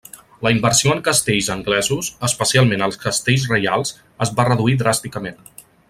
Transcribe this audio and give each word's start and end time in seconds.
La 0.45 0.51
inversió 0.53 0.93
en 0.93 1.01
castells 1.07 1.49
anglesos, 1.55 2.09
especialment 2.29 2.85
els 2.87 2.97
castells 3.05 3.47
reials, 3.53 3.95
es 4.27 4.33
va 4.41 4.49
reduir 4.53 4.79
dràsticament. 4.85 5.39